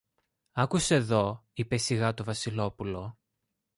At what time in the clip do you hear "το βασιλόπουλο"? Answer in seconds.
2.13-3.17